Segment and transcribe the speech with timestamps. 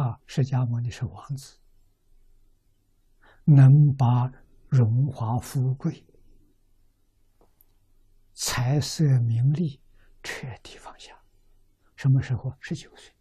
[0.00, 1.58] 啊，释迦牟尼是王子，
[3.44, 4.32] 能把
[4.66, 6.06] 荣华富贵、
[8.32, 9.78] 财色名利
[10.22, 11.14] 彻底放下。
[11.96, 12.50] 什么时候？
[12.60, 13.14] 十九岁，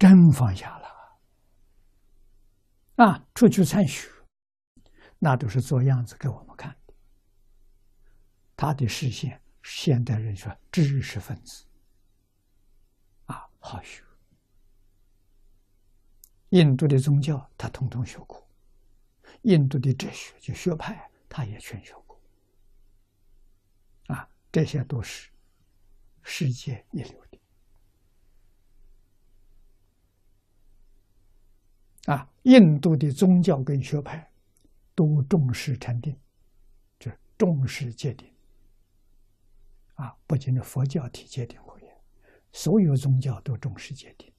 [0.00, 0.88] 真放下了。
[2.96, 4.08] 啊，出去参学，
[5.20, 6.94] 那都是做样子给我们看的。
[8.56, 11.64] 他的视线，现代人说知识分子，
[13.66, 14.02] 好学。
[16.50, 18.46] 印度的宗教他统统学过，
[19.42, 22.20] 印度的哲学就学派他也全学过，
[24.08, 25.30] 啊，这些都是
[26.22, 27.40] 世界一流的。
[32.12, 34.30] 啊，印度的宗教跟学派
[34.94, 36.14] 都重视禅定，
[37.00, 38.30] 就重视戒定。
[39.94, 41.58] 啊，不仅是佛教体戒定，
[42.54, 44.32] 所有宗教都重视戒定。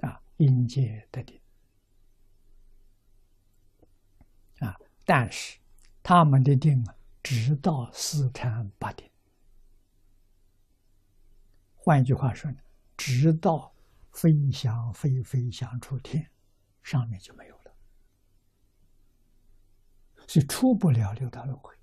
[0.00, 1.40] 啊，因戒得定。
[4.60, 5.58] 啊，但是
[6.02, 9.10] 他们的定啊，直到四禅八定。
[11.74, 12.58] 换一句话说呢，
[12.98, 13.74] 直到
[14.12, 16.30] 飞翔飞飞翔出天。
[16.82, 17.74] 上面就没有了，
[20.26, 21.74] 所以出不了六道轮回。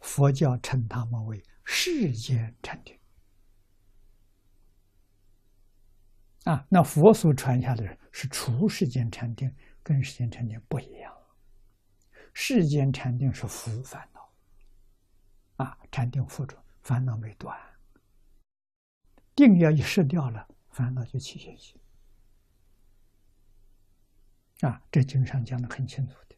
[0.00, 2.96] 佛教称他们为世间禅定
[6.44, 11.12] 啊，那佛所传下的是除世间禅定，跟世间禅定不一样。
[12.32, 14.32] 世间禅定是福烦恼
[15.56, 17.58] 啊，禅定福着，烦恼没断，
[19.34, 21.80] 定要一失掉了，烦恼就起现行。
[24.60, 26.35] 啊，这经上讲的很清楚的，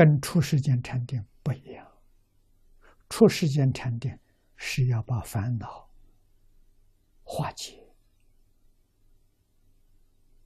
[0.00, 1.86] 跟出世间禅定不一样。
[3.10, 4.18] 出世间禅定
[4.56, 5.90] 是要把烦恼
[7.22, 7.86] 化解，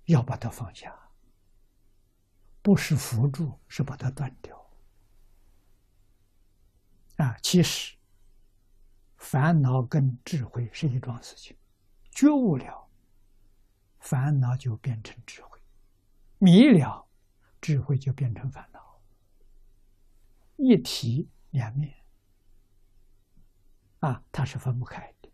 [0.06, 0.92] 要把它放下，
[2.62, 4.60] 不是扶住，是把它断掉。
[7.18, 7.96] 啊，其实
[9.18, 11.56] 烦恼跟智慧是一桩事情，
[12.10, 12.88] 觉悟了。
[14.00, 15.56] 烦恼就变成智慧，
[16.38, 17.06] 迷了，
[17.60, 18.73] 智慧就变成烦恼，
[20.56, 21.94] 一体两面，
[24.00, 25.30] 啊，它是分不开的，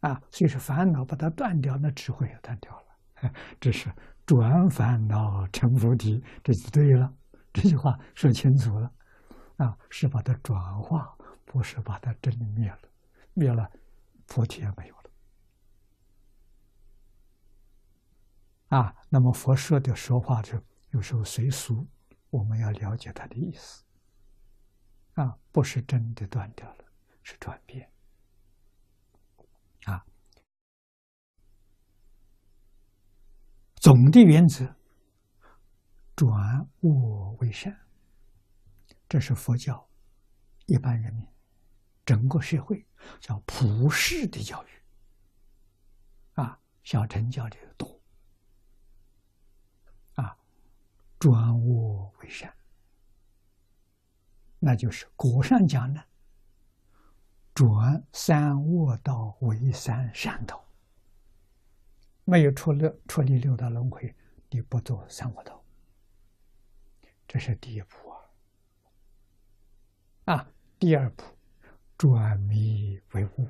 [0.00, 3.90] 啊，所以说烦恼把它断掉，那智慧也断掉了， 这是
[4.26, 7.12] 转烦恼成菩提，这就对了。
[7.52, 8.92] 这句话说清楚了，
[9.58, 12.78] 啊，是把它转化，不是把它真的灭了，
[13.32, 13.70] 灭了，
[14.26, 15.10] 菩提也没有了。
[18.78, 20.60] 啊，那么佛说的说话就
[20.90, 21.86] 有时候随俗，
[22.30, 23.84] 我们要了解他的意思。
[25.14, 26.84] 啊，不是真的断掉了，
[27.22, 27.90] 是转变。
[29.84, 30.04] 啊，
[33.76, 34.74] 总的原则，
[36.16, 36.30] 转
[36.80, 37.86] 恶为善，
[39.08, 39.88] 这是佛教
[40.66, 41.26] 一般人民
[42.04, 42.86] 整个社会
[43.20, 44.68] 叫普世的教育。
[46.32, 48.00] 啊，小乘教的多。
[50.14, 50.36] 啊
[51.18, 52.54] 转恶为善，
[54.66, 56.02] 那就是果上讲呢，
[57.52, 60.66] 转三恶道为三善道。
[62.24, 64.16] 没有出六出离六道轮回，
[64.48, 65.62] 你不做三恶道，
[67.28, 68.10] 这是第一步
[70.24, 70.34] 啊。
[70.34, 71.24] 啊，第二步，
[71.98, 73.46] 转迷为悟。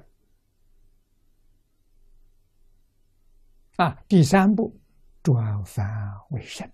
[3.76, 4.76] 啊，第三步，
[5.22, 6.68] 转凡为圣。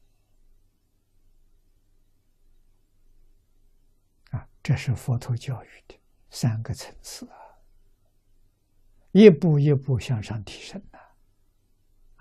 [4.62, 5.98] 这是佛陀教育的
[6.28, 7.36] 三个层次啊，
[9.12, 10.98] 一步一步向上提升的，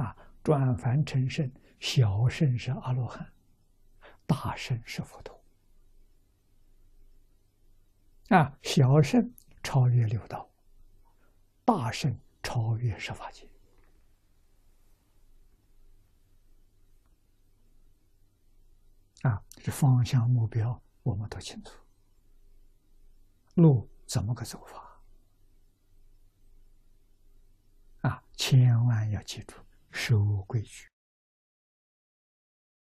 [0.04, 3.32] 啊，转凡成圣，小圣是阿罗汉，
[4.26, 5.40] 大圣是佛陀，
[8.30, 9.32] 啊，小圣
[9.62, 10.50] 超越六道，
[11.66, 13.48] 大圣超越十法界，
[19.24, 21.72] 啊，这方向目标我们都清楚。
[23.60, 25.02] 路怎么个走法？
[28.10, 29.56] 啊，千万要记住，
[29.92, 30.88] 守规矩。